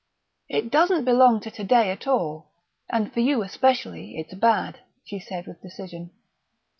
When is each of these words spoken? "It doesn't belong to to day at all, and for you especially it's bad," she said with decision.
"It 0.49 0.71
doesn't 0.71 1.05
belong 1.05 1.41
to 1.41 1.51
to 1.51 1.63
day 1.63 1.91
at 1.91 2.07
all, 2.07 2.49
and 2.89 3.13
for 3.13 3.19
you 3.19 3.43
especially 3.43 4.17
it's 4.17 4.33
bad," 4.33 4.79
she 5.05 5.19
said 5.19 5.45
with 5.45 5.61
decision. 5.61 6.09